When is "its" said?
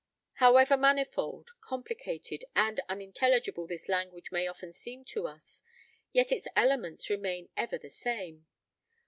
6.31-6.47